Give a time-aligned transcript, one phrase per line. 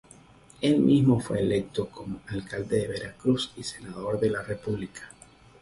[0.61, 5.07] Él mismo fue electo como alcalde de Veracruz y senador de la República.